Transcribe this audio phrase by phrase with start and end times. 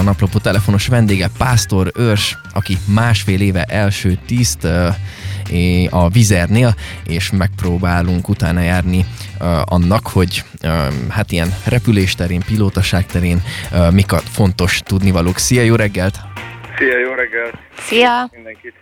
[0.00, 4.64] a naplapó telefonos vendége Pásztor Őrs, aki másfél éve első tiszt
[5.90, 6.74] a vizernél,
[7.06, 9.04] és megpróbálunk utána járni
[9.64, 10.44] annak, hogy
[11.08, 13.42] hát ilyen repülés terén, pilótaság terén
[13.90, 15.38] mik a fontos tudnivalók.
[15.38, 16.20] Szia, jó reggelt!
[16.78, 17.54] Szia, jó reggelt!
[17.78, 18.28] Szia!
[18.32, 18.74] Mindenkit!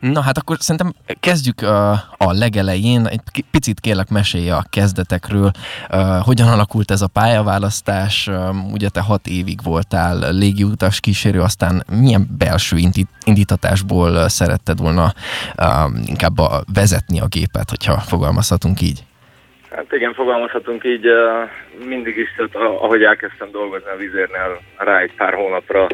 [0.00, 3.06] Na hát akkor szerintem kezdjük a, a legelején.
[3.06, 5.50] Egy picit kérlek mesélj a kezdetekről.
[6.20, 8.30] Hogyan alakult ez a pályaválasztás?
[8.72, 12.76] Ugye te hat évig voltál légiutas kísérő, aztán milyen belső
[13.24, 15.12] indítatásból szeretted volna
[16.06, 19.04] inkább a, vezetni a gépet, hogyha fogalmazhatunk így?
[19.70, 21.06] Hát igen, fogalmazhatunk így.
[21.84, 25.86] Mindig is, tehát, ahogy elkezdtem dolgozni a vizérnél rá egy pár hónapra,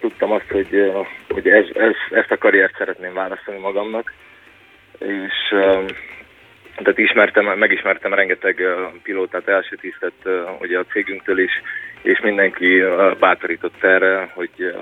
[0.00, 0.92] tudtam azt, hogy,
[1.28, 4.12] hogy ez, ez, ezt a karriert szeretném választani magamnak,
[4.98, 5.48] és
[6.76, 8.62] tehát ismertem, megismertem rengeteg
[9.02, 10.12] pilótát, első tisztet
[10.60, 11.52] ugye a cégünktől is,
[12.02, 12.82] és mindenki
[13.18, 14.74] bátorított erre, hogy,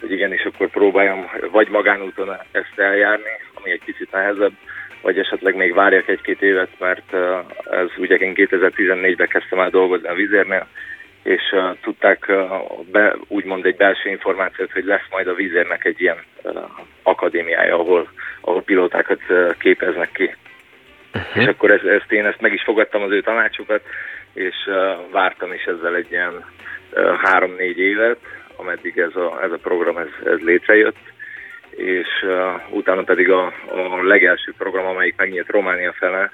[0.00, 4.52] hogy igenis akkor próbáljam vagy magánúton ezt eljárni, ami egy kicsit nehezebb,
[5.02, 7.14] vagy esetleg még várjak egy-két évet, mert
[7.70, 10.66] ez ugye én 2014-ben kezdtem el dolgozni a vizérnél,
[11.22, 16.00] és uh, tudták uh, be, úgymond egy belső információt, hogy lesz majd a vízérnek egy
[16.00, 16.62] ilyen uh,
[17.02, 18.08] akadémiája, ahol,
[18.40, 20.34] ahol pilótákat uh, képeznek ki.
[21.14, 21.42] Uh-huh.
[21.42, 23.82] És akkor ez, ezt én ezt meg is fogadtam az ő tanácsukat,
[24.32, 26.44] és uh, vártam is ezzel egy ilyen
[26.92, 28.18] uh, három-négy évet,
[28.56, 30.98] ameddig ez a, ez a program ez, ez létrejött,
[31.70, 36.32] és uh, utána pedig a, a legelső program, amelyik megnyílt Románia fele,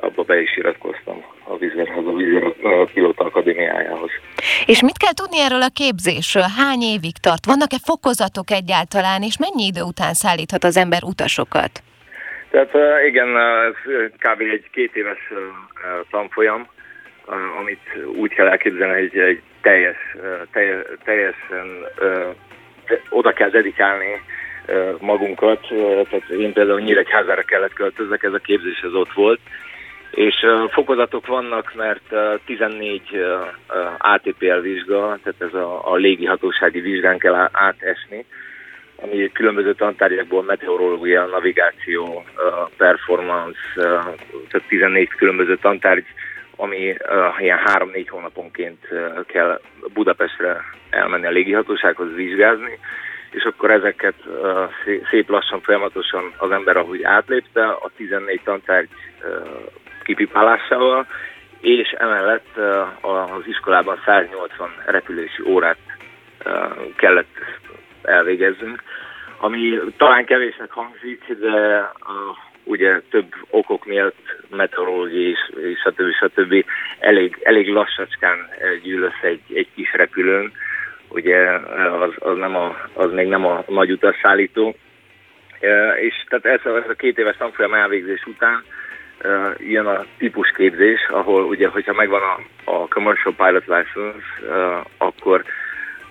[0.00, 2.52] abba be is iratkoztam a Vizerhez, a Vizer
[2.92, 4.10] Pilota Akadémiájához.
[4.66, 6.46] És mit kell tudni erről a képzésről?
[6.56, 7.44] Hány évig tart?
[7.44, 11.82] Vannak-e fokozatok egyáltalán, és mennyi idő után szállíthat az ember utasokat?
[12.50, 12.72] Tehát
[13.06, 13.74] igen, ez
[14.18, 14.40] kb.
[14.40, 15.32] egy két éves
[16.10, 16.66] tanfolyam,
[17.58, 19.96] amit úgy kell elképzelni, hogy egy teljes,
[20.52, 21.66] teljes, teljesen
[23.10, 24.20] oda kell dedikálni
[24.98, 25.66] magunkat.
[26.10, 29.40] Tehát én például Nyíregyházára kellett költözzek, ez a képzés az ott volt,
[30.10, 33.22] és uh, fokozatok vannak, mert uh, 14 uh,
[33.98, 38.24] ATPL vizsga, tehát ez a, a légihatósági vizsgán kell átesni,
[39.02, 42.24] ami különböző tantárgyakból meteorológia, navigáció,
[42.76, 46.04] performance, tehát 14 különböző tantárgy,
[46.56, 46.94] ami
[47.38, 48.78] ilyen 3-4 hónaponként
[49.26, 49.60] kell
[49.92, 52.78] Budapestre elmenni a légihatósághoz vizsgázni,
[53.30, 54.14] és akkor ezeket
[55.10, 58.88] szép lassan, folyamatosan az ember ahogy átlépte, a 14 tantárgy
[60.08, 61.06] kipipálásával,
[61.60, 62.56] és emellett
[63.00, 65.78] az iskolában 180 repülési órát
[66.96, 67.36] kellett
[68.02, 68.82] elvégezzünk,
[69.40, 71.90] ami talán kevésnek hangzik, de
[72.64, 75.38] ugye több okok miatt meteorológiai és,
[75.72, 76.12] és stb.
[76.12, 76.64] stb.
[76.98, 78.48] elég, elég lassacskán
[78.82, 80.52] gyűl egy, egy kis repülőn,
[81.08, 81.50] ugye
[82.00, 84.74] az, az, nem a, az még nem a nagy utasszállító.
[86.00, 88.64] És tehát ez ez a két éves tanfolyam elvégzés után
[89.58, 94.26] jön a típusképzés, ahol ugye, hogyha megvan a, a Commercial Pilot License,
[94.98, 95.44] akkor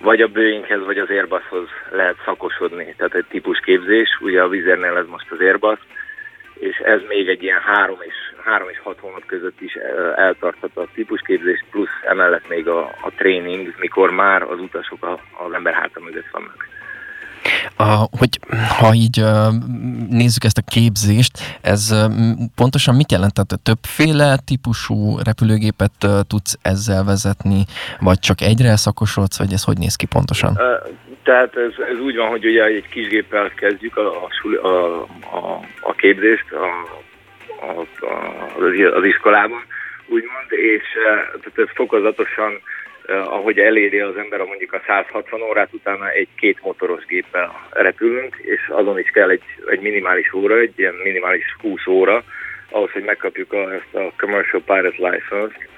[0.00, 2.94] vagy a Boeinghez, vagy az Airbushoz lehet szakosodni.
[2.96, 5.78] Tehát egy típusképzés, ugye a Vizernél ez most az Airbus,
[6.58, 8.14] és ez még egy ilyen három és,
[8.44, 9.74] három és hat hónap között is
[10.14, 15.52] eltarthat a típusképzés, plusz emellett még a, a tréning, mikor már az utasok a, az
[15.52, 16.68] ember háta mögött vannak.
[17.76, 18.38] A, hogy
[18.78, 19.24] ha így
[20.08, 21.94] nézzük ezt a képzést, ez
[22.54, 23.32] pontosan mit jelent?
[23.34, 27.64] Tehát többféle típusú repülőgépet tudsz ezzel vezetni,
[28.00, 30.58] vagy csak egyre szakosodsz, vagy ez hogy néz ki pontosan?
[31.22, 34.28] Tehát ez, ez úgy van, hogy ugye egy kis géppel kezdjük a,
[34.62, 35.02] a,
[35.36, 36.66] a, a, képzést a,
[37.66, 39.62] a, a, az iskolában,
[40.06, 40.82] úgymond, és
[41.42, 42.60] tehát ez fokozatosan
[43.08, 48.36] ahogy eléri az ember a mondjuk a 160 órát, utána egy két motoros géppel repülünk,
[48.36, 52.24] és azon is kell egy, egy minimális óra, egy ilyen minimális 20 óra,
[52.70, 55.68] ahhoz, hogy megkapjuk a, ezt a Commercial Pilot License-t,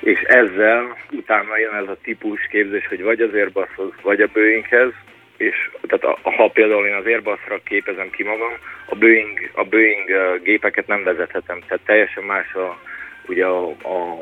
[0.00, 4.92] és ezzel utána jön ez a típus képzés, hogy vagy az Airbushoz, vagy a Boeinghez,
[5.36, 8.52] és tehát a, ha például én az Airbusra képezem ki magam,
[8.86, 12.78] a Boeing, a Boeing eh, gépeket nem vezethetem, tehát teljesen más a,
[13.26, 14.18] ugye a, a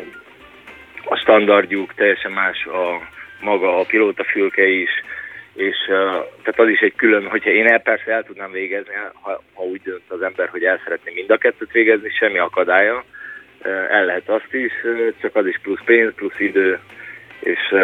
[1.05, 3.09] a standardjuk, teljesen más a
[3.41, 4.91] maga a pilótafülke is,
[5.55, 5.77] és
[6.43, 9.83] tehát az is egy külön, hogyha én el persze el tudnám végezni, ha, ha úgy
[9.83, 13.05] dönt az ember, hogy el szeretné mind a kettőt végezni, semmi akadálya,
[13.91, 14.73] el lehet azt is,
[15.21, 16.81] csak az is plusz pénz, plusz idő,
[17.41, 17.75] és,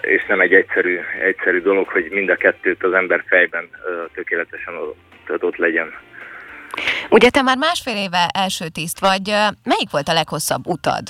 [0.00, 3.68] és nem egy egyszerű, egyszerű dolog, hogy mind a kettőt az ember fejben
[4.14, 5.94] tökéletesen ott, ott legyen.
[7.08, 9.28] Ugye te már másfél éve első tiszt vagy,
[9.64, 11.02] melyik volt a leghosszabb utad?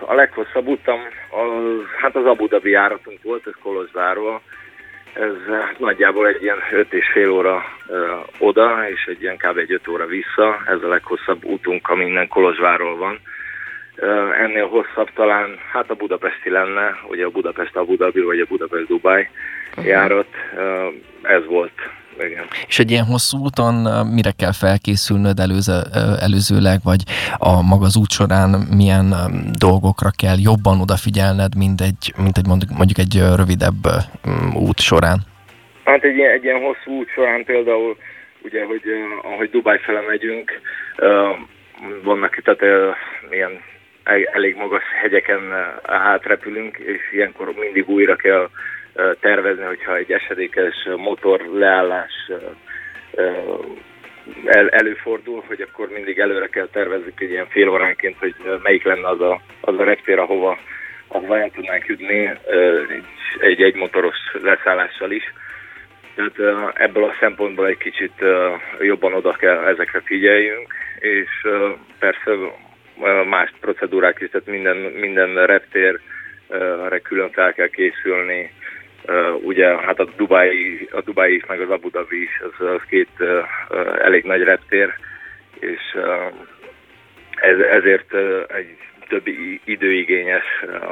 [0.00, 1.00] A leghosszabb utam,
[1.30, 4.40] az, hát az Abu Dhabi járatunk volt, ez Kolozsváról.
[5.14, 9.58] Ez hát nagyjából egy ilyen 5 és fél óra ö, oda, és egy ilyen kb.
[9.58, 10.62] egy 5 óra vissza.
[10.66, 13.18] Ez a leghosszabb útunk, ami innen Kolozsváról van.
[13.96, 18.46] Ö, ennél hosszabb talán, hát a budapesti lenne, ugye a Budapest Abu Dhabi, vagy a
[18.48, 19.28] Budapest Dubai
[19.70, 19.86] uh-huh.
[19.86, 20.28] járat.
[20.56, 20.88] Ö,
[21.22, 21.80] ez volt
[22.24, 22.46] igen.
[22.68, 25.78] És egy ilyen hosszú úton mire kell felkészülnöd előző,
[26.20, 27.02] előzőleg, vagy
[27.38, 29.14] a maga az út során milyen
[29.58, 33.82] dolgokra kell jobban odafigyelned, mint egy, mint egy mondjuk, mondjuk egy rövidebb
[34.54, 35.18] út során?
[35.84, 37.96] Hát egy ilyen, egy ilyen hosszú út során például,
[38.42, 38.82] ugye, hogy
[39.22, 40.60] ahogy Dubáj fele megyünk,
[42.02, 42.96] vannak tehát
[43.30, 43.60] ilyen
[44.32, 45.40] elég magas hegyeken
[45.82, 48.50] átrepülünk, és ilyenkor mindig újra kell
[49.20, 52.30] tervezni, hogyha egy esedékes motor leállás
[54.44, 59.08] el, előfordul, hogy akkor mindig előre kell tervezzük egy ilyen fél óránként, hogy melyik lenne
[59.08, 60.58] az a, az a reptér, ahova,
[61.08, 62.30] ahova el tudnánk jutni
[63.40, 65.32] egy egymotoros leszállással is.
[66.14, 68.24] Tehát ebből a szempontból egy kicsit
[68.80, 71.46] jobban oda kell ezekre figyeljünk, és
[71.98, 72.30] persze
[73.28, 78.50] más procedúrák is, tehát minden, minden reptérre külön fel kell készülni,
[79.08, 82.80] Uh, ugye hát a Dubai, a Dubai is, meg az Abu Dhabi is, az, az
[82.88, 83.28] két uh,
[84.02, 84.88] elég nagy reptér,
[85.60, 86.32] és uh,
[87.34, 88.76] ez, ezért uh, egy
[89.08, 89.26] több
[89.64, 90.44] időigényes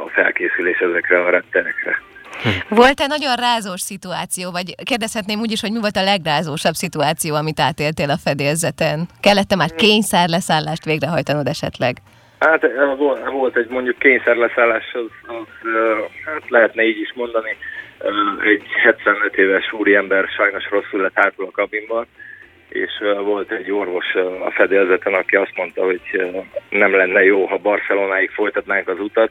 [0.04, 2.02] a felkészülés ezekre a repterekre.
[2.68, 7.60] Volt-e nagyon rázós szituáció, vagy kérdezhetném úgy is, hogy mi volt a legrázósabb szituáció, amit
[7.60, 9.08] átéltél a fedélzeten?
[9.20, 11.96] Kellett-e már kényszerleszállást végrehajtanod esetleg?
[12.38, 12.62] Hát
[13.30, 15.70] volt egy mondjuk kényszerleszállás, az, az,
[16.24, 17.56] hát lehetne így is mondani,
[18.44, 22.06] egy 75 éves úriember sajnos rosszul lett hátul a kabinban,
[22.68, 22.90] és
[23.24, 24.14] volt egy orvos
[24.44, 26.00] a fedélzeten, aki azt mondta, hogy
[26.68, 29.30] nem lenne jó, ha Barcelonáig folytatnánk az utat,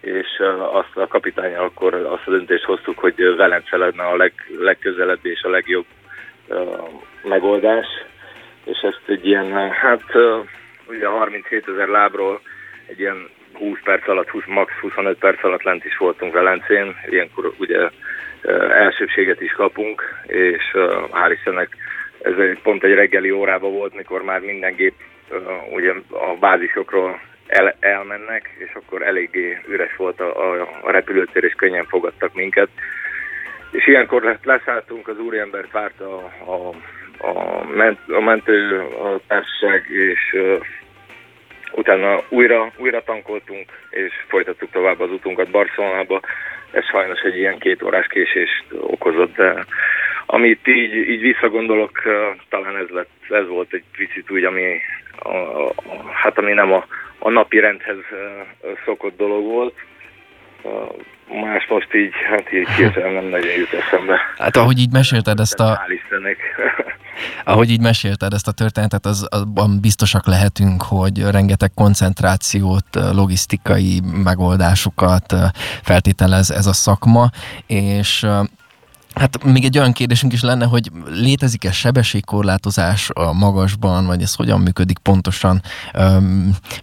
[0.00, 0.26] és
[0.72, 5.42] azt a kapitány akkor azt a döntést hoztuk, hogy Velence lenne a leg, legközelebb és
[5.42, 5.86] a legjobb
[7.22, 7.86] megoldás,
[8.64, 10.04] és ezt egy ilyen, hát
[10.88, 12.40] ugye 37 ezer lábról
[12.86, 17.52] egy ilyen 20 perc alatt, 20, max 25 perc alatt lent is voltunk Velencén, ilyenkor
[17.58, 17.90] ugye
[18.70, 20.62] elsőbséget is kapunk, és
[21.12, 21.76] hál' Istennek
[22.22, 24.94] ez pont egy reggeli órában volt, mikor már minden gép
[25.72, 31.52] ugye a bázisokról el, elmennek, és akkor eléggé üres volt a, a, a repülőtér, és
[31.52, 32.68] könnyen fogadtak minket.
[33.70, 36.74] És ilyenkor leszálltunk, az úriembert várt a, a,
[37.26, 40.36] a, ment, a mentő a társaság, és
[41.72, 46.20] utána újra, újra tankoltunk, és folytattuk tovább az utunkat Barcelonába
[46.70, 49.64] ez sajnos egy ilyen két órás késést okozott, de
[50.26, 52.02] amit így, így visszagondolok,
[52.48, 54.80] talán ez, lett, ez volt egy picit úgy, ami,
[55.18, 55.72] a, a,
[56.12, 56.86] hát ami nem a,
[57.18, 57.96] a napi rendhez
[58.84, 59.74] szokott dolog volt.
[61.28, 64.18] Más most így, hát így hirtelen nem nagyon jut eszembe.
[64.38, 65.80] Hát ahogy így mesélted ezt a...
[67.44, 75.34] Ahogy így mesélted ezt a történetet, az, abban biztosak lehetünk, hogy rengeteg koncentrációt, logisztikai megoldásokat
[75.82, 77.30] feltételez ez a szakma,
[77.66, 78.26] és
[79.20, 84.60] Hát még egy olyan kérdésünk is lenne, hogy létezik-e sebességkorlátozás a magasban, vagy ez hogyan
[84.60, 85.60] működik pontosan?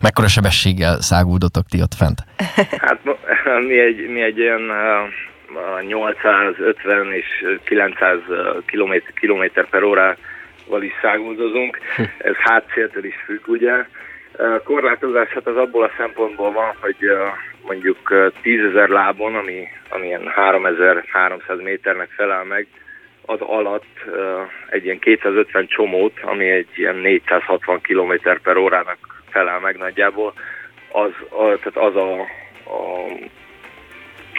[0.02, 2.24] Mekkora sebességgel száguldotok ti ott fent?
[2.78, 3.00] Hát
[3.68, 4.72] mi egy, mi egy olyan
[5.82, 8.20] 850 és 900
[8.66, 11.78] km, kilométer per órával is száguldozunk.
[11.96, 12.02] Hm.
[12.18, 13.86] Ez hátszéltől is függ, ugye.
[14.64, 17.12] Korlátozás hát az abból a szempontból van, hogy
[17.66, 22.68] mondjuk 10 ezer lábon, ami, ami ilyen 3300 méternek felel meg,
[23.26, 24.06] az alatt
[24.70, 28.98] egy ilyen 250 csomót, ami egy ilyen 460 km per órának
[29.30, 30.34] felel meg nagyjából,
[30.92, 32.26] az, a, tehát az a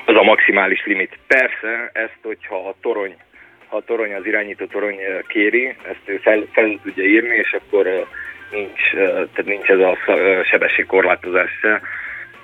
[0.05, 1.19] az a maximális limit.
[1.27, 3.17] Persze, ezt, hogyha a torony,
[3.67, 4.99] ha a torony, az irányító torony
[5.29, 8.07] kéri, ezt ő fel, fel tudja írni, és akkor
[8.51, 9.99] nincs, tehát nincs ez a
[10.45, 11.81] sebességkorlátozás se,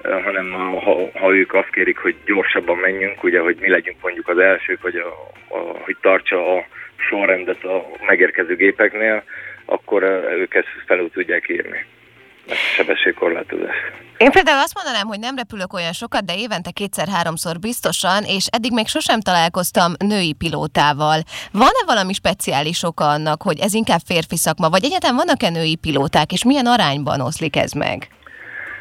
[0.03, 4.39] hanem ha, ha ők azt kérik, hogy gyorsabban menjünk, ugye, hogy mi legyünk mondjuk az
[4.39, 6.67] elsők, vagy a, a, hogy tartsa a
[6.97, 9.23] sorrendet a megérkező gépeknél,
[9.65, 10.03] akkor
[10.39, 11.87] ők ezt felül tudják írni
[12.77, 13.77] sebességkorlátozás.
[14.25, 18.73] Én például azt mondanám, hogy nem repülök olyan sokat, de évente kétszer-háromszor biztosan, és eddig
[18.73, 21.19] még sosem találkoztam női pilótával.
[21.53, 26.29] Van-e valami speciális oka annak, hogy ez inkább férfi szakma, vagy egyáltalán vannak-e női pilóták,
[26.37, 27.99] és milyen arányban oszlik ez meg?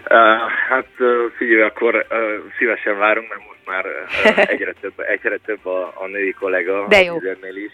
[0.09, 1.07] Uh, hát uh,
[1.37, 2.05] figyelj, akkor uh,
[2.57, 7.03] szívesen várunk, mert most már uh, egyre több, egyre több a, a női kollega De
[7.03, 7.15] jó.
[7.15, 7.73] a is,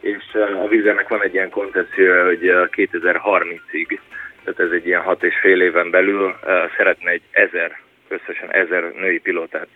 [0.00, 3.98] és uh, a vizernek van egy ilyen koncepció, hogy uh, 2030-ig
[4.44, 6.34] tehát ez egy ilyen hat és fél éven belül
[6.76, 7.78] szeretne egy ezer
[8.08, 9.68] összesen ezer női pilótát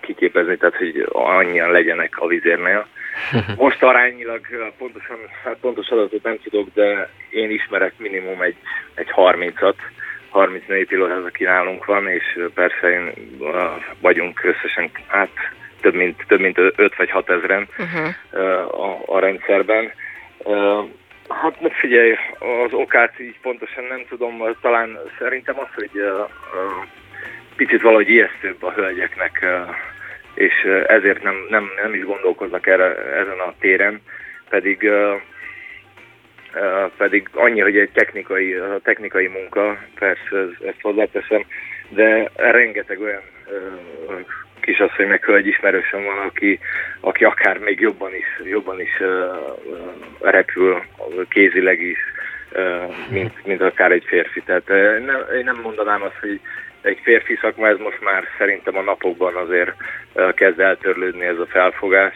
[0.00, 2.86] kiképezni, tehát hogy annyian legyenek a vizérnél.
[3.56, 4.40] Most arányilag
[4.78, 8.56] pontosan, hát pontos adatot nem tudok, de én ismerek minimum egy,
[8.94, 9.74] egy 30-at,
[10.28, 13.12] 30 női pilótát, aki nálunk van, és persze én
[14.00, 15.30] vagyunk összesen hát
[15.80, 18.14] több mint, több mint 5 vagy 6 ezeren uh-huh.
[18.80, 19.92] a, a rendszerben.
[21.40, 25.90] Hát figyelj, az okát így pontosan nem tudom, talán szerintem az, hogy
[27.56, 29.46] picit valahogy ijesztőbb a hölgyeknek,
[30.34, 30.52] és
[30.86, 34.00] ezért nem, nem, nem is gondolkoznak erre, ezen a téren,
[34.48, 34.90] pedig
[36.96, 40.36] pedig annyi, hogy egy technikai, a technikai munka, persze
[40.66, 41.44] ezt hozzáteszem,
[41.88, 43.22] de rengeteg olyan
[45.06, 46.58] meg hölgy ismerősöm van, aki,
[47.00, 50.82] aki akár még jobban is, jobban is uh, repül,
[51.28, 51.98] kézileg is,
[52.52, 54.40] uh, mint, mint akár egy férfi.
[54.40, 56.40] Tehát uh, nem, én nem mondanám azt, hogy
[56.82, 59.72] egy férfi szakma, ez most már szerintem a napokban azért
[60.12, 62.14] uh, kezd eltörlődni ez a felfogás.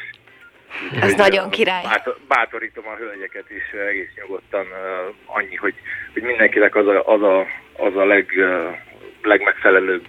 [1.00, 1.82] Ez Úgy, nagyon király.
[1.82, 5.74] Bátor, bátorítom a hölgyeket is egész nyugodtan uh, annyi, hogy,
[6.12, 8.76] hogy mindenkinek az a, az a, az a leg, uh,
[9.22, 10.02] legmegfelelőbb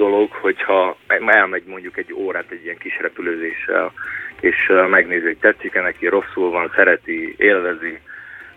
[0.00, 3.92] dolog, hogyha elmegy mondjuk egy órát egy ilyen kis repülőzéssel,
[4.40, 7.98] és megnézi, hogy tetszik-e neki, rosszul van, szereti, élvezi,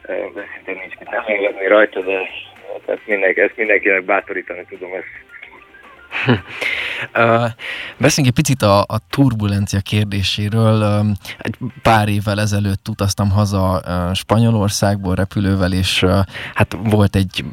[0.07, 2.29] de szinte nincs mit nem élvezni rajta, de
[2.85, 5.22] tehát mindenki, ezt mindenkinek bátorítani tudom, ezt
[7.97, 11.05] Beszéljünk egy picit a, a turbulencia kérdéséről.
[11.37, 13.81] Egy pár évvel ezelőtt utaztam haza
[14.13, 16.05] Spanyolországból repülővel, és
[16.53, 17.45] hát volt egy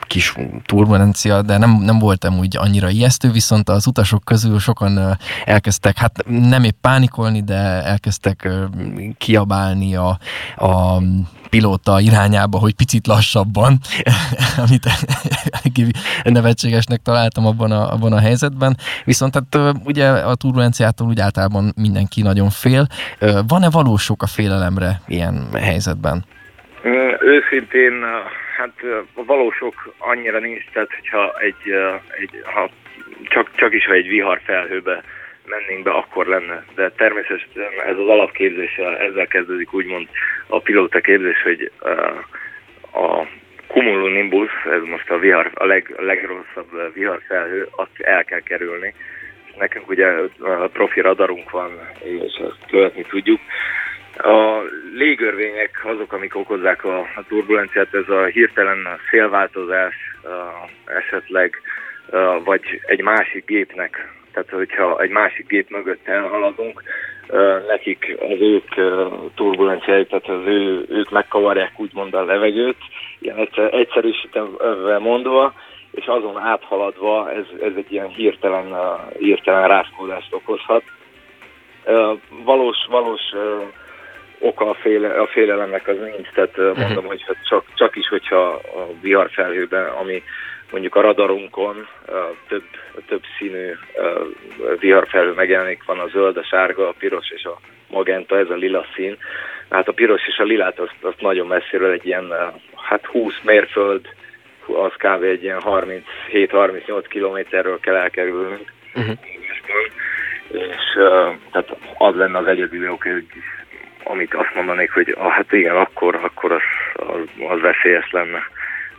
[0.00, 5.98] kis turbulencia, de nem, nem voltam úgy annyira ijesztő, viszont az utasok közül sokan elkezdtek,
[5.98, 8.48] hát nem épp pánikolni, de elkezdtek
[9.18, 10.18] kiabálni a,
[10.56, 11.02] a
[11.50, 13.78] pilóta irányába, hogy picit lassabban,
[14.64, 14.86] amit
[16.24, 18.76] nevetségesnek találtam abban a, abban a helyzetben.
[19.04, 22.86] Viszont hát ugye a turbulenciától úgy általában mindenki nagyon fél.
[23.48, 26.24] Van-e valós a félelemre ilyen helyzetben?
[27.20, 27.92] Őszintén,
[28.56, 28.74] hát
[29.26, 31.72] valósok annyira nincs, tehát hogyha egy,
[32.20, 32.70] egy ha
[33.22, 35.02] csak, csak is, ha egy vihar felhőbe
[35.46, 36.64] mennénk be, akkor lenne.
[36.74, 40.08] De természetesen ez az alapképzéssel, ezzel kezdődik úgymond
[40.46, 41.70] a pilóta képzés, hogy
[42.92, 43.26] a
[43.66, 48.94] cumulonimbus, ez most a, vihar, a, leg, a legrosszabb viharfelhő, azt el kell kerülni.
[49.58, 50.06] Nekünk ugye
[50.38, 51.70] a profi radarunk van,
[52.02, 53.40] és ezt követni tudjuk.
[54.16, 54.62] A
[54.94, 59.94] légörvények azok, amik okozzák a turbulenciát, ez a hirtelen szélváltozás
[60.84, 61.60] esetleg,
[62.44, 66.82] vagy egy másik gépnek tehát hogyha egy másik gép mögött elhaladunk,
[67.66, 68.74] nekik az ők
[69.34, 72.76] turbulenciájuk, tehát az ő, ők megkavarják úgymond a levegőt,
[73.18, 75.54] ilyen egyszer, egyszerűsítve mondva,
[75.90, 78.74] és azon áthaladva ez, ez egy ilyen hirtelen,
[79.18, 80.82] hirtelen rázkódást okozhat.
[82.44, 83.22] Valós, valós
[84.38, 87.06] oka a, féle, a félelemnek az nincs, tehát mondom, uh-huh.
[87.06, 90.22] hogy csak, csak is, hogyha a viharfelhőben, ami
[90.70, 91.88] mondjuk a radarunkon
[92.48, 92.64] több,
[93.06, 93.72] több színű
[94.78, 97.58] viharfelhő megjelenik, van a zöld, a sárga, a piros és a
[97.88, 99.16] magenta, ez a lila szín.
[99.70, 102.32] Hát a piros és a lilát azt, azt nagyon messziről egy ilyen,
[102.74, 104.08] hát 20 mérföld,
[104.66, 105.22] az kb.
[105.22, 108.72] egy ilyen 37-38 kilométerről kell elkerülnünk.
[108.94, 109.18] Uh-huh.
[110.50, 110.92] És
[111.52, 113.26] tehát az lenne az egyedüli oké, hogy
[114.04, 116.62] amit azt mondanék, hogy ah, hát igen, akkor, akkor az,
[116.94, 118.42] az, az veszélyes lenne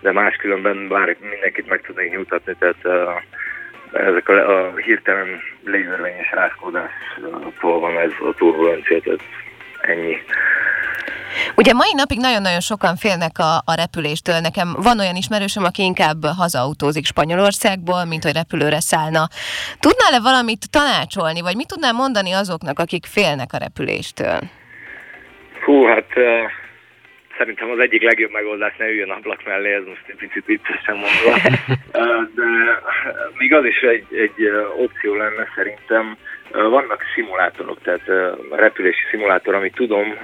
[0.01, 3.21] de máskülönben bár mindenkit meg tudnék nyugtatni, tehát uh,
[3.91, 9.21] ezek a, a hirtelen légörvényes rázkódástól van ez a turbulencia, tehát
[9.81, 10.17] ennyi.
[11.55, 14.39] Ugye mai napig nagyon-nagyon sokan félnek a, a repüléstől.
[14.39, 19.27] Nekem van olyan ismerősöm, aki inkább hazautózik Spanyolországból, mint hogy repülőre szállna.
[19.79, 24.39] Tudnál-e valamit tanácsolni, vagy mit tudnál mondani azoknak, akik félnek a repüléstől?
[25.65, 26.07] Hú, hát
[27.37, 31.49] szerintem az egyik legjobb megoldás ne üljön ablak mellé, ez most egy picit viccesen mondva.
[32.35, 32.43] De
[33.37, 36.17] még az is egy, egy opció lenne szerintem.
[36.51, 38.11] Vannak szimulátorok, tehát
[38.51, 40.17] repülési szimulátor, amit tudom,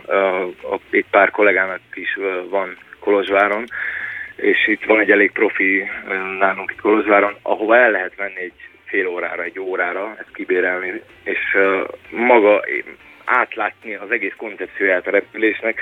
[0.90, 2.18] egy pár kollégának is
[2.50, 3.64] van Kolozsváron,
[4.36, 5.90] és itt van egy elég profi
[6.40, 11.58] nálunk itt Kolozsváron, ahova el lehet menni egy fél órára, egy órára, ezt kibérelni, és
[12.10, 12.64] maga
[13.26, 15.82] átlátni az egész koncepcióját a repülésnek,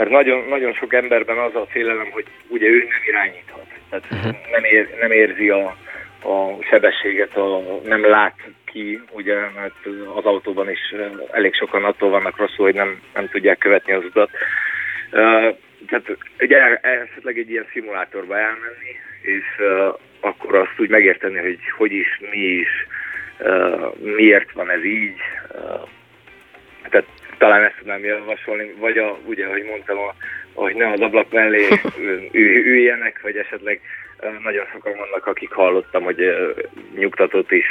[0.00, 4.50] mert nagyon, nagyon sok emberben az a félelem, hogy ugye ő nem irányíthat, tehát uh-huh.
[4.50, 5.76] nem, ér, nem érzi a,
[6.22, 10.94] a sebességet, a, nem lát ki, ugye, mert az autóban is
[11.30, 14.30] elég sokan attól vannak rosszul, hogy nem, nem tudják követni az utat.
[15.86, 18.92] tehát egy, esetleg egy ilyen szimulátorba elmenni,
[19.22, 22.86] és uh, akkor azt úgy megérteni, hogy hogy is, mi is,
[23.38, 25.20] uh, miért van ez így.
[25.54, 25.88] Uh,
[26.88, 27.06] tehát
[27.40, 30.14] talán ezt tudnám javasolni, vagy a, ugye, ahogy mondtam, a,
[30.54, 31.68] hogy ne az ablak mellé
[32.72, 33.80] üljenek, vagy esetleg
[34.42, 36.34] nagyon sokan vannak, akik hallottam, hogy
[36.94, 37.66] nyugtatott is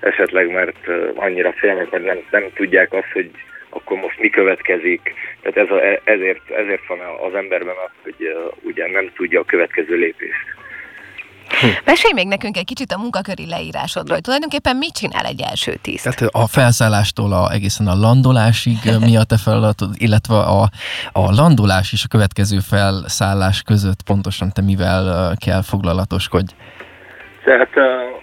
[0.00, 3.30] esetleg, mert annyira félnek, mert nem, nem tudják azt, hogy
[3.68, 5.14] akkor most mi következik.
[5.40, 9.44] Tehát ez a, e, ezért, ezért van az emberben az, hogy ugye nem tudja a
[9.44, 10.59] következő lépést.
[11.90, 16.04] Mesélj még nekünk egy kicsit a munkaköri leírásodról, hogy tulajdonképpen mit csinál egy első tiszt?
[16.04, 18.76] Tehát a felszállástól a, egészen a landolásig
[19.06, 20.62] mi a te feladatod, illetve a,
[21.12, 25.02] a landolás és a következő felszállás között pontosan te mivel
[25.44, 26.52] kell foglalatoskodj?
[27.44, 28.20] Tehát uh,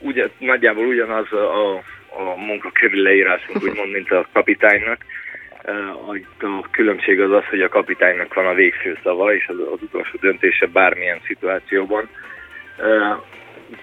[0.00, 1.74] ugye, nagyjából ugyanaz a,
[2.22, 4.98] a munkaköri leírásunk, úgymond, mint a kapitánynak.
[6.40, 10.18] A különbség az az, hogy a kapitánynak van a végső szava, és az, az utolsó
[10.20, 12.08] döntése bármilyen szituációban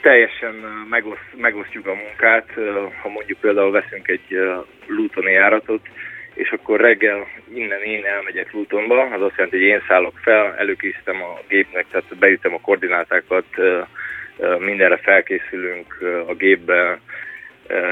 [0.01, 0.55] teljesen
[0.89, 2.49] megoszt, megosztjuk a munkát,
[3.01, 4.39] ha mondjuk például veszünk egy
[4.87, 5.81] Lutoni járatot,
[6.33, 11.23] és akkor reggel innen én elmegyek Lutonba, az azt jelenti, hogy én szállok fel, előkészítem
[11.23, 13.45] a gépnek, tehát beütem a koordinátákat,
[14.59, 15.97] mindenre felkészülünk
[16.27, 16.99] a gépbe,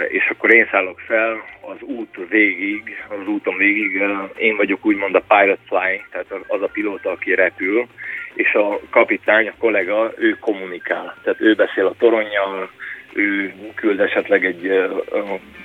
[0.08, 4.04] és akkor én szállok fel az út végig, az úton végig,
[4.38, 7.88] én vagyok úgymond a pilot flying, tehát az a pilóta, aki repül,
[8.34, 11.16] és a kapitány, a kollega, ő kommunikál.
[11.24, 12.70] Tehát ő beszél a toronnyal,
[13.14, 14.90] ő küld esetleg egy,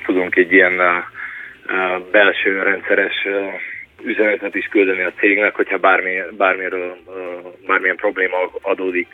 [0.06, 0.80] tudunk egy ilyen
[2.11, 3.26] belső rendszeres
[4.02, 6.96] üzenetet is küldeni a cégnek, hogyha bármi, bármiről,
[7.66, 9.08] bármilyen probléma adódik.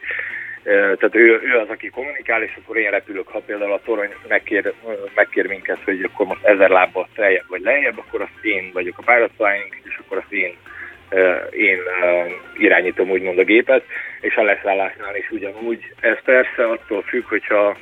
[0.63, 4.73] Tehát ő, ő az, aki kommunikál, és akkor én repülök, ha például a torony megkér,
[5.15, 9.13] megkér minket, hogy akkor most ezer lábbal feljebb vagy lejjebb, akkor azt én vagyok a
[9.13, 10.57] pilot flying, és akkor azt én
[11.51, 11.79] én
[12.57, 13.85] irányítom úgymond a gépet,
[14.21, 15.93] és a leszállásnál is ugyanúgy.
[16.01, 17.77] Ez persze attól függ, hogyha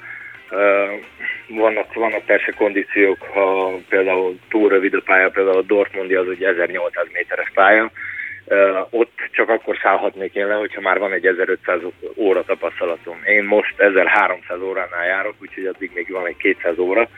[1.48, 6.44] vannak, vannak persze kondíciók, ha például túl rövid a pálya, például a Dortmundi az egy
[6.44, 7.90] 1800 méteres pálya,
[8.90, 11.80] ott csak akkor szállhatnék én le, hogyha már van egy 1500
[12.16, 13.20] óra tapasztalatom.
[13.24, 17.08] Én most 1300 óránál járok, úgyhogy addig még van egy 200 óra,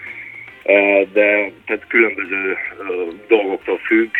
[1.12, 2.56] de tehát különböző
[3.28, 4.10] dolgoktól függ,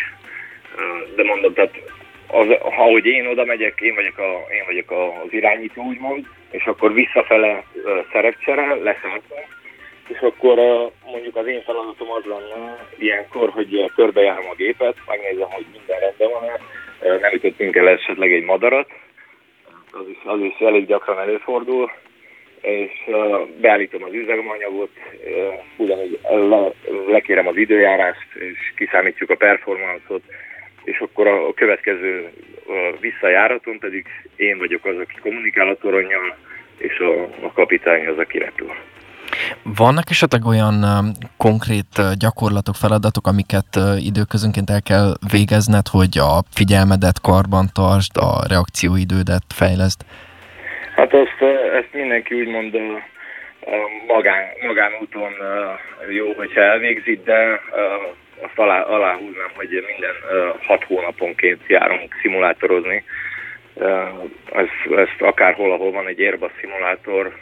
[1.15, 1.81] de mondom, tehát
[2.27, 6.65] az, ha hogy én oda megyek, én vagyok, a, én vagyok az irányító, úgymond, és
[6.65, 7.63] akkor visszafele
[8.11, 9.37] szerepcsere, leszálltam,
[10.07, 10.57] és akkor
[11.05, 16.29] mondjuk az én feladatom az lenne ilyenkor, hogy körbejárom a gépet, megnézem, hogy minden rendben
[16.31, 16.59] van-e,
[17.19, 18.89] nem ütöttünk el esetleg egy madarat,
[19.91, 21.91] az is, az is elég gyakran előfordul,
[22.61, 22.91] és
[23.61, 24.91] beállítom az üzemanyagot,
[25.77, 26.71] ugyanúgy le,
[27.07, 30.23] lekérem az időjárást, és kiszámítjuk a performance-ot,
[30.83, 32.29] és akkor a következő
[32.99, 36.35] visszajáraton pedig én vagyok az, aki kommunikál a toronnyal,
[36.77, 38.71] és a, a kapitány az, aki repül.
[39.63, 40.75] Vannak esetleg olyan
[41.37, 49.47] konkrét gyakorlatok, feladatok, amiket időközönként el kell végezned, hogy a figyelmedet karban tartsd, a reakcióidődet
[49.55, 49.99] fejleszd?
[50.95, 51.41] Hát ezt,
[51.79, 52.71] ezt mindenki úgymond
[54.07, 55.31] magán, magánúton
[56.09, 57.61] jó, hogyha elvégzi, de
[58.43, 60.15] azt alá, aláhúznám, hogy minden
[60.67, 63.03] hat hónaponként járunk szimulátorozni.
[64.51, 67.33] Ez, ezt akárhol, ahol van egy Airbus szimulátor,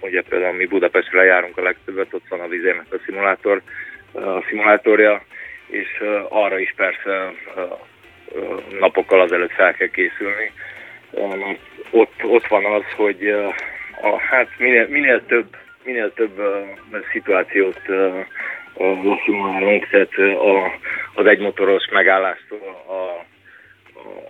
[0.00, 3.62] ugye például mi Budapestre járunk a legtöbbet, ott van a vizének a szimulátor,
[4.12, 5.22] a szimulátorja,
[5.66, 7.32] és arra is persze
[8.78, 10.52] napokkal azelőtt fel kell készülni.
[11.90, 13.28] Ott, ott van az, hogy
[14.02, 18.26] a, hát minél, minél több minél több uh, szituációt uh,
[19.24, 20.72] simulálunk, tehát a,
[21.14, 23.24] az egymotoros megállástól a, a,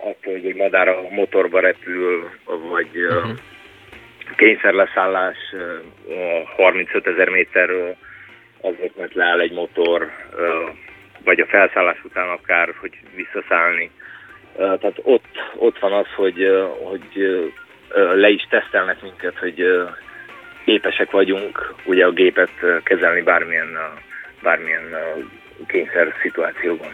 [0.01, 3.39] attól, hogy egy madár a motorba repül, vagy uh-huh.
[4.37, 5.37] kényszerleszállás
[6.57, 7.97] 35 ezer méterről,
[8.61, 10.11] azért, mert leáll egy motor,
[11.25, 13.91] vagy a felszállás után akár, hogy visszaszállni.
[14.57, 16.49] Tehát ott, ott van az, hogy,
[16.83, 17.09] hogy
[18.15, 19.65] le is tesztelnek minket, hogy
[20.65, 23.79] képesek vagyunk ugye a gépet kezelni bármilyen
[24.45, 24.85] bármilyen
[25.67, 26.93] kényszer szituációban.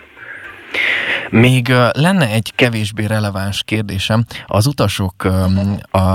[1.30, 4.20] Még lenne egy kevésbé releváns kérdésem.
[4.46, 5.14] Az utasok,
[5.90, 6.06] a,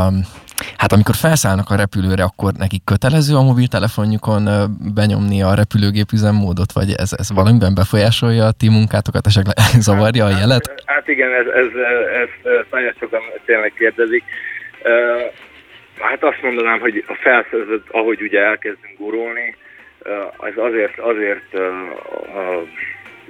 [0.78, 4.44] hát amikor felszállnak a repülőre, akkor nekik kötelező a mobiltelefonjukon
[5.00, 10.38] benyomni a repülőgép üzemmódot, vagy ez, ez valamiben befolyásolja a ti munkátokat, esetleg zavarja a
[10.42, 10.68] jelet?
[10.68, 11.72] Hát, hát igen, ez, ez,
[12.24, 14.24] ez, ez nagyon sokan tényleg kérdezik.
[16.00, 19.56] Hát azt mondanám, hogy a felszerzet, ahogy ugye elkezdünk gurulni,
[20.38, 21.58] az azért, azért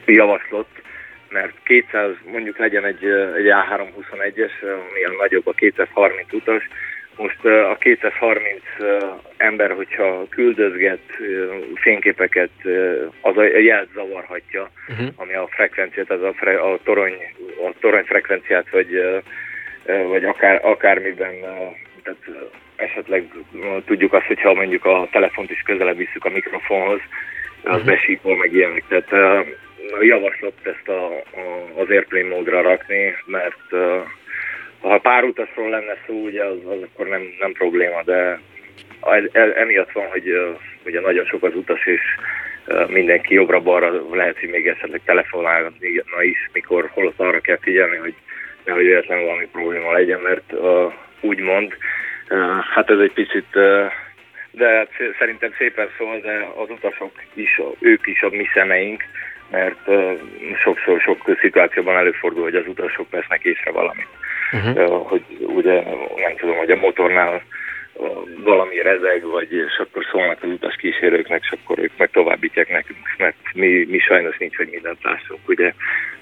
[0.05, 0.81] javaslott,
[1.29, 3.05] mert 200, mondjuk legyen egy,
[3.38, 4.51] egy A321-es,
[4.93, 6.67] milyen nagyobb a 230 utas,
[7.17, 8.61] most a 230
[9.38, 10.99] ember, hogyha küldözget
[11.75, 12.49] fényképeket,
[13.21, 15.07] az a jelt zavarhatja, uh-huh.
[15.15, 17.17] ami a frekvenciát, az a, fre, a, torony,
[17.67, 19.21] a torony frekvenciát, vagy,
[19.85, 21.33] vagy akár, akármiben,
[22.03, 23.23] tehát esetleg
[23.85, 26.99] tudjuk azt, hogyha mondjuk a telefont is közelebb visszük a mikrofonhoz,
[27.63, 27.85] az uh-huh.
[27.85, 28.83] besípol meg ilyenek.
[28.88, 29.45] Tehát
[30.01, 33.69] javaslott ezt a, a, az Airplane módra rakni, mert
[34.79, 38.39] ha pár utasról lenne szó, ugye az, az akkor nem, nem probléma, de
[39.55, 42.01] emiatt van, hogy ugye nagyon sok az utas, és
[42.88, 45.71] mindenki jobbra-balra lehet, hogy még esetleg telefonálna
[46.21, 48.13] is, mikor holott arra kell figyelni, hogy
[48.65, 51.77] nehogy véletlenül valami probléma legyen, mert uh, úgymond, uh,
[52.73, 53.47] hát ez egy picit,
[54.51, 54.88] de
[55.19, 59.03] szerintem szépen szól, de az utasok is, ők is a mi szemeink,
[59.51, 59.89] mert
[60.63, 64.07] sokszor sok szituációban előfordul, hogy az utasok vesznek észre valamit.
[64.51, 65.07] Uh-huh.
[65.07, 65.73] hogy ugye
[66.15, 67.41] nem tudom, hogy a motornál
[68.43, 72.99] valami rezeg, vagy és akkor szólnak az utas kísérőknek, és akkor ők meg továbbítják nekünk,
[73.17, 75.39] mert mi, mi sajnos nincs, hogy mindent lássunk.
[75.47, 75.73] Ugye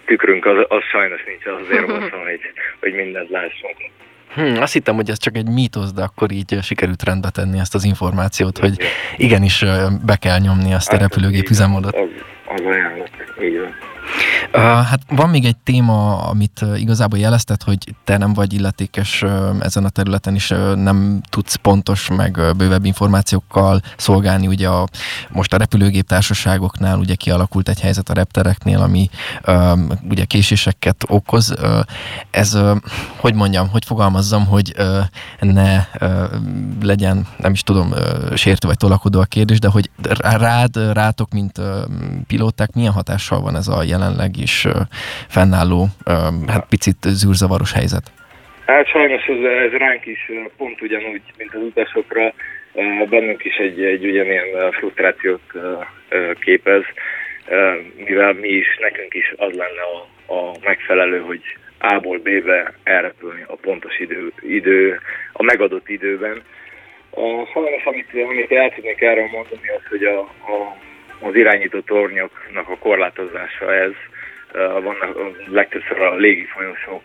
[0.06, 1.92] tükrünk az, az sajnos nincs, azért
[2.26, 3.78] hogy, hogy mindent lássunk.
[4.34, 7.76] Hmm, azt hittem, hogy ez csak egy mítosz, de akkor így sikerült rendbe tenni ezt
[7.76, 8.78] az információt, hogy
[9.18, 9.66] igenis
[10.06, 11.96] be kell nyomni azt a hát, repülőgép üzemmódot.
[11.96, 12.08] Az,
[12.56, 13.10] az ajánlat,
[13.44, 13.83] így van.
[14.62, 19.24] Hát van még egy téma, amit igazából jelezted, hogy te nem vagy illetékes
[19.60, 24.48] ezen a területen uh, nem tudsz pontos meg bővebb információkkal szolgálni.
[24.48, 24.88] Ugye a,
[25.30, 29.10] most a repülőgép társaságoknál ugye kialakult egy helyzet a reptereknél, ami
[30.10, 31.54] ugye késéseket okoz.
[32.32, 32.58] Ez,
[33.18, 34.76] hogy mondjam, hogy fogalmazzam, hogy
[35.40, 35.86] ne
[36.82, 37.94] legyen, nem is tudom,
[38.36, 39.90] sértő vagy tolakodó a kérdés, de hogy
[40.20, 41.62] rád, rátok, mint
[42.28, 44.56] pilóták, milyen hatással van ez a jelenleg is
[45.36, 45.80] fennálló,
[46.54, 48.06] hát picit zűrzavaros helyzet?
[48.66, 52.34] Hát sajnos ez, ez ránk is pont ugyanúgy, mint az utasokra,
[53.10, 55.42] bennünk is egy, egy ugyanilyen frusztrációt
[56.40, 56.84] képez,
[58.06, 61.42] mivel mi is, nekünk is az lenne a, a megfelelő, hogy
[61.80, 65.00] A-ból B-be elrepülni a pontos idő, idő
[65.34, 66.42] a megadott időben.
[67.10, 70.78] A, sajnos, amit, amit el tudnék erről mondani, az, hogy a, a
[71.24, 73.92] az irányító tornyoknak a korlátozása ez.
[74.84, 75.18] Vannak
[75.52, 77.02] legtöbbször a légifolyosok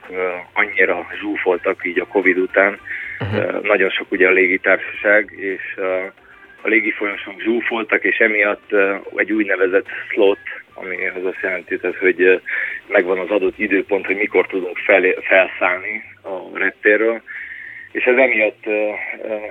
[0.53, 2.81] annyira zsúfoltak így a Covid után.
[3.21, 3.63] Uh-huh.
[3.63, 5.77] Nagyon sok ugye a légitársaság, és
[6.63, 8.75] a légifolyosok zsúfoltak, és emiatt
[9.15, 10.39] egy úgynevezett slot,
[10.75, 12.41] ami az azt jelenti, hogy
[12.87, 17.23] megvan az adott időpont, hogy mikor tudunk fel, felszállni a reptérről,
[17.93, 18.67] és ez emiatt,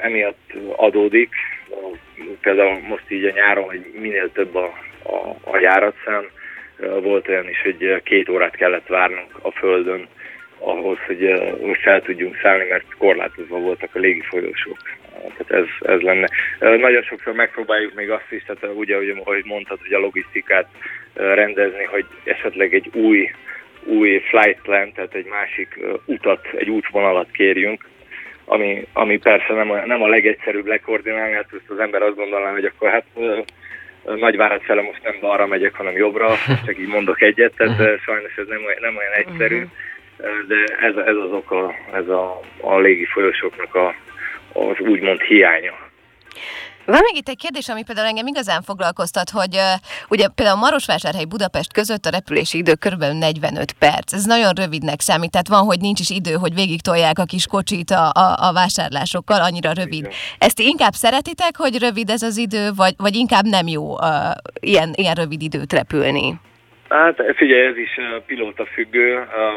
[0.02, 1.30] emiatt adódik,
[2.41, 4.73] például most így a nyáron, hogy minél több a,
[5.04, 6.30] a, a járatszám,
[7.02, 10.08] volt olyan is, hogy két órát kellett várnunk a Földön
[10.60, 11.41] ahhoz, hogy
[11.82, 14.78] fel tudjunk szállni, mert korlátozva voltak a légifolyósok.
[15.38, 16.28] Tehát ez, ez lenne.
[16.60, 20.67] Nagyon sokszor megpróbáljuk még azt is, tehát ugye, ahogy mondtad, hogy a logisztikát
[21.13, 23.32] rendezni, hogy esetleg egy új,
[23.84, 27.86] új flight plan, tehát egy másik utat, egy útvonalat kérjünk,
[28.49, 32.51] ami, ami persze nem a, nem a legegyszerűbb lekoordinálni, hát ezt az ember azt gondolná,
[32.51, 33.05] hogy akkor hát
[34.15, 37.99] Nagyvárad fele most nem balra megyek, hanem jobbra, csak így mondok egyet, tehát uh-huh.
[37.99, 40.47] sajnos ez nem, nem olyan egyszerű, uh-huh.
[40.47, 43.95] de ez, ez az oka, ez a, a légi folyosóknak a,
[44.53, 45.73] az úgymond hiánya.
[46.93, 49.63] Van még itt egy kérdés, ami például engem igazán foglalkoztat, hogy uh,
[50.13, 53.04] ugye például Marosvásárhely Budapest között a repülési idő kb.
[53.04, 54.13] 45 perc.
[54.13, 57.45] Ez nagyon rövidnek számít, tehát van, hogy nincs is idő, hogy végig tolják a kis
[57.56, 60.06] kocsit a, a, a vásárlásokkal, annyira rövid.
[60.06, 60.17] Igen.
[60.47, 64.34] Ezt inkább szeretitek, hogy rövid ez az idő, vagy, vagy inkább nem jó uh,
[64.71, 66.26] ilyen, ilyen rövid időt repülni?
[66.89, 67.93] Hát figyelj, ez is
[68.26, 69.08] pilóta függő.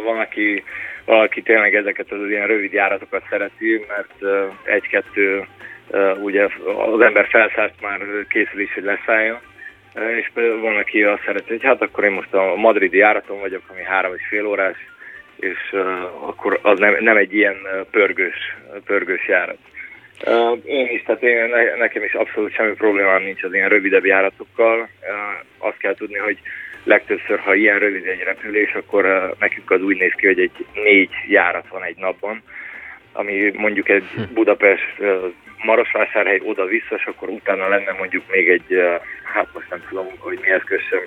[0.04, 0.64] Van, aki,
[1.04, 4.18] valaki tényleg ezeket az ilyen rövid járatokat szereti, mert
[4.64, 5.46] egy-kettő
[6.22, 6.48] ugye
[6.92, 9.38] az ember felszállt már készül is, hogy leszálljon,
[9.94, 13.82] és van, aki azt szereti, hogy hát akkor én most a madridi járaton vagyok, ami
[13.82, 14.76] három és fél órás,
[15.36, 15.74] és
[16.20, 17.56] akkor az nem, nem egy ilyen
[17.90, 19.58] pörgős, pörgős járat.
[20.64, 24.88] Én is, tehát én, nekem is abszolút semmi problémám nincs az ilyen rövidebb járatokkal.
[25.58, 26.38] Azt kell tudni, hogy
[26.84, 31.10] legtöbbször, ha ilyen rövid egy repülés, akkor nekünk az úgy néz ki, hogy egy négy
[31.28, 32.42] járat van egy napban,
[33.12, 34.34] ami mondjuk egy hm.
[34.34, 34.94] Budapest
[35.64, 38.80] Marosvásárhely oda-vissza, és akkor utána lenne mondjuk még egy,
[39.34, 41.00] hát most nem tudom, hogy mihez kössem,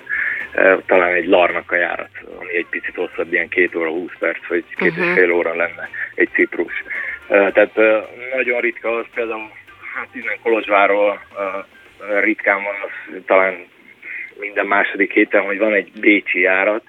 [0.86, 4.64] talán egy larnak a járat, ami egy picit hosszabb, ilyen két óra, húsz perc, vagy
[4.76, 5.04] két uh-huh.
[5.04, 5.18] és mhm.
[5.18, 6.84] fél óra lenne egy ciprus.
[7.26, 7.74] Tehát
[8.34, 9.50] nagyon ritka az például,
[9.94, 11.20] hát innen Kolozsváról
[12.20, 13.66] ritkán van az talán
[14.40, 16.82] minden második héten, hogy van egy bécsi járat,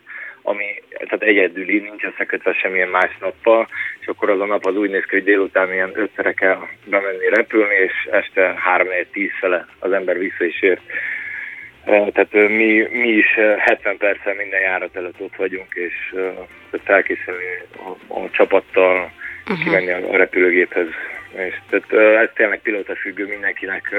[0.45, 3.67] ami tehát egyedüli, nincs összekötve semmilyen más nappal,
[3.99, 7.29] és akkor az a nap az úgy néz ki, hogy délután ilyen ötszere kell bemenni
[7.29, 10.79] repülni, és este 3 10 fele az ember vissza is ér.
[11.85, 16.15] Tehát mi, mi is 70 perccel minden járat előtt ott vagyunk, és
[16.83, 19.63] felkészülni a, a csapattal, uh-huh.
[19.63, 20.87] kivenni a repülőgéphez.
[21.35, 23.95] És tehát ez tényleg pilóta függő, mindenkinek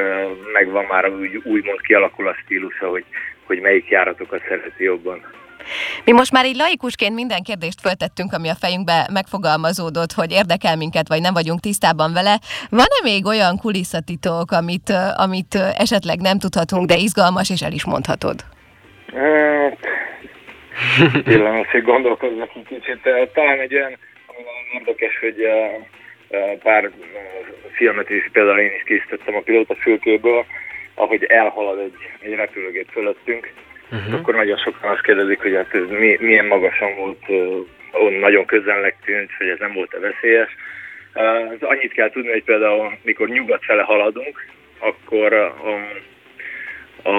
[0.52, 3.04] megvan már úgy, úgymond kialakul a stílusa, hogy,
[3.44, 5.24] hogy melyik járatokat szereti jobban.
[6.06, 11.08] Mi most már így laikusként minden kérdést föltettünk, ami a fejünkbe megfogalmazódott, hogy érdekel minket,
[11.08, 12.34] vagy nem vagyunk tisztában vele.
[12.70, 14.88] Van-e még olyan kulisszatitok, amit,
[15.24, 18.38] amit esetleg nem tudhatunk, de izgalmas, és el is mondhatod?
[19.14, 19.78] Hát,
[21.22, 23.00] pillanat, hogy gondolkoznak egy kicsit.
[23.34, 23.94] Talán egy olyan,
[24.26, 24.42] ami
[24.78, 25.38] érdekes, hogy
[26.62, 26.90] pár
[27.72, 30.44] filmet is, például én is készítettem a pilóta fülkéből,
[30.94, 33.52] ahogy elhalad egy, egy repülőgép fölöttünk,
[33.90, 34.14] uh-huh.
[34.14, 38.96] akkor nagyon sokan azt kérdezik, hogy hát ez mi, milyen magasan volt, uh, nagyon közelnek
[39.04, 40.56] tűnt, hogy ez nem volt-e veszélyes.
[41.14, 44.44] Uh, annyit kell tudni, hogy például mikor nyugat fele haladunk,
[44.78, 45.54] akkor a,
[47.02, 47.18] a,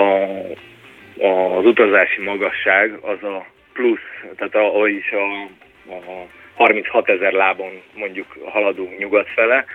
[1.25, 5.49] a, az utazási magasság az a plusz, tehát ahogy is a,
[5.93, 9.65] a 36 ezer lábon mondjuk haladunk nyugat fele,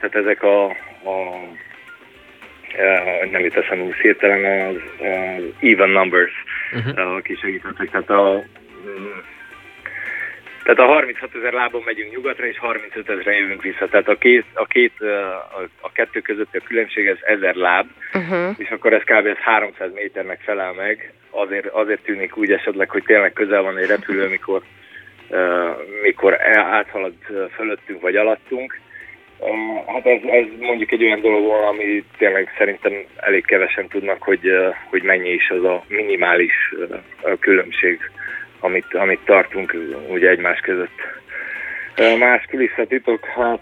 [0.00, 0.64] tehát ezek a,
[1.04, 1.38] a
[3.30, 6.32] nem jut eszembe úgy hirtelen, az uh, even numbers,
[6.72, 7.16] uh-huh.
[7.16, 7.90] aki segítettek.
[7.90, 8.42] Tehát a,
[10.62, 13.88] tehát a 36 ezer lábon megyünk nyugatra, és 35 ezeren jövünk vissza.
[13.88, 18.54] Tehát a, két, a, két, a, a kettő közötti a különbség ez 1000 láb, uh-huh.
[18.58, 19.38] és akkor ez kb.
[19.38, 21.12] 300 méternek felel meg.
[21.30, 24.62] Azért, azért tűnik úgy esetleg, hogy tényleg közel van egy repülő, mikor,
[25.28, 27.14] uh, mikor áthalad
[27.54, 28.80] fölöttünk vagy alattunk.
[29.86, 34.50] Hát ez, ez mondjuk egy olyan dolog, ami tényleg szerintem elég kevesen tudnak, hogy,
[34.90, 36.74] hogy mennyi is az a minimális
[37.40, 37.98] különbség,
[38.60, 39.76] amit, amit tartunk
[40.08, 41.00] ugye egymás között.
[42.18, 43.60] Más kulisszatitok, hát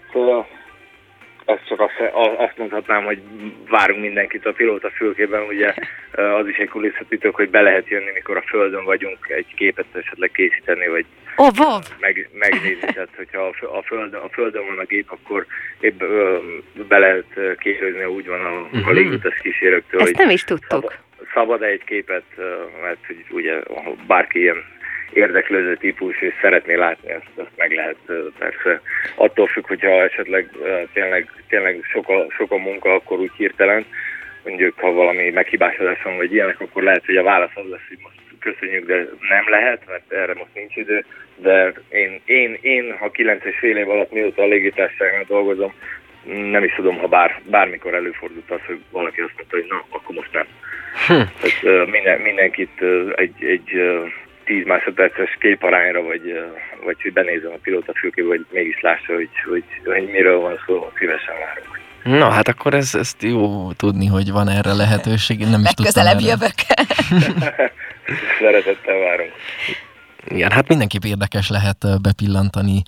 [1.51, 3.21] azt csak azt, azt mondhatnám, hogy
[3.69, 5.73] várunk mindenkit a pilóta fülkében, ugye
[6.11, 10.31] az is egy kulisszatitok, hogy be lehet jönni, mikor a földön vagyunk, egy képet esetleg
[10.31, 11.79] készíteni, vagy oh, wow.
[11.99, 13.41] meg, megnézni, tehát hogyha
[13.77, 15.45] a, földön, a földön van a gép, akkor
[15.79, 16.37] épp ö,
[16.87, 18.87] be lehet kérőzni, úgy van a, uh-huh.
[18.87, 20.01] a légutas kísérőktől.
[20.01, 20.69] Ezt nem is tudtuk.
[20.69, 20.93] Szabad,
[21.33, 22.23] szabad egy képet,
[22.81, 23.59] mert hogy ugye
[24.07, 24.63] bárki ilyen
[25.13, 27.97] érdeklődő típus, és szeretné látni ezt, ezt meg lehet
[28.37, 28.81] persze.
[29.15, 30.49] Attól függ, hogyha esetleg
[30.93, 33.85] tényleg, tényleg sok a, sok a munka, akkor úgy hirtelen,
[34.43, 37.97] mondjuk ha valami meghibásodás van, vagy ilyenek, akkor lehet, hogy a válasz az lesz, hogy
[38.01, 38.95] most köszönjük, de
[39.29, 43.77] nem lehet, mert erre most nincs idő, de én, én, én ha 9 és fél
[43.77, 45.73] év alatt mióta a légitársaságnál dolgozom,
[46.51, 50.15] nem is tudom, ha bár, bármikor előfordult az, hogy valaki azt mondta, hogy na, akkor
[50.15, 50.45] most nem.
[51.07, 51.13] Hm.
[51.61, 52.81] Tehát, minden, mindenkit
[53.15, 53.81] egy, egy
[54.45, 56.21] 10 másodperces képarányra, vagy,
[56.83, 60.91] vagy hogy benézem a pilóta fülkébe, vagy mégis lássa, hogy, hogy, hogy miről van szó,
[60.97, 61.79] szívesen várok.
[62.03, 65.39] Na, hát akkor ez, ezt jó tudni, hogy van erre lehetőség.
[65.39, 66.53] Nem is Legközelebb jövök.
[68.39, 69.31] Szeretettel várunk.
[70.27, 72.83] Igen, hát mindenképp érdekes lehet bepillantani,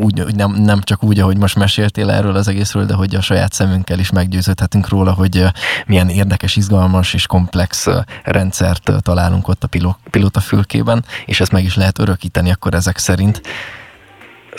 [0.00, 3.20] úgy, hogy nem, nem csak úgy, ahogy most meséltél erről az egészről, de hogy a
[3.20, 5.44] saját szemünkkel is meggyőződhetünk róla, hogy
[5.86, 7.86] milyen érdekes, izgalmas és komplex
[8.24, 13.40] rendszert találunk ott a pilóta fülkében, és ezt meg is lehet örökíteni akkor ezek szerint.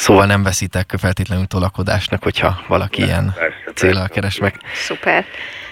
[0.02, 3.34] Szóval nem veszitek feltétlenül tolakodásnak, hogyha valaki ilyen
[3.74, 4.56] célral keres meg.
[4.74, 5.26] Szuper.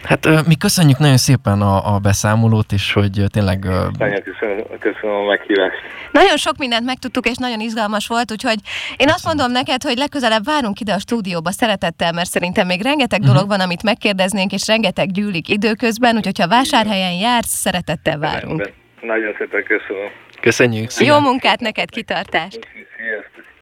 [0.04, 3.64] Hát mi köszönjük nagyon szépen a, a beszámolót, és hogy tényleg...
[3.98, 5.76] Nagyon köszönöm, köszönöm a meghívást.
[6.12, 8.60] Nagyon sok mindent megtudtuk, és nagyon izgalmas volt, úgyhogy
[8.98, 13.20] én azt mondom neked, hogy legközelebb várunk ide a stúdióba szeretettel, mert szerintem még rengeteg
[13.20, 13.50] dolog uh-huh.
[13.50, 18.72] van, amit megkérdeznénk, és rengeteg gyűlik időközben, úgyhogy ha vásárhelyen jársz, szeretettel várunk.
[19.02, 20.10] Nagyon szépen köszönöm.
[20.42, 20.90] Köszönjük.
[20.90, 21.14] Szia.
[21.14, 22.60] Jó munkát neked, kitartást!
[22.98, 23.29] Sziasztok!